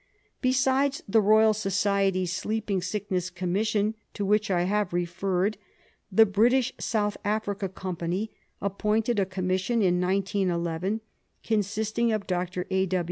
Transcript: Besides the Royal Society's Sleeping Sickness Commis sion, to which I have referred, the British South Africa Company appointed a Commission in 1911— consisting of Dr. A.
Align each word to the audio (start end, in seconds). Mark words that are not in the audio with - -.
Besides 0.41 1.03
the 1.07 1.21
Royal 1.21 1.53
Society's 1.53 2.33
Sleeping 2.33 2.81
Sickness 2.81 3.29
Commis 3.29 3.67
sion, 3.67 3.93
to 4.15 4.25
which 4.25 4.49
I 4.49 4.63
have 4.63 4.93
referred, 4.93 5.59
the 6.11 6.25
British 6.25 6.73
South 6.79 7.17
Africa 7.23 7.69
Company 7.69 8.31
appointed 8.63 9.19
a 9.19 9.27
Commission 9.27 9.83
in 9.83 10.01
1911— 10.01 11.01
consisting 11.43 12.11
of 12.11 12.25
Dr. 12.25 12.65
A. 12.71 12.89